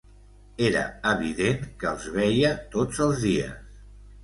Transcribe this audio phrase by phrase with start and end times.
[0.67, 3.81] Era evident que els veia tots els dies.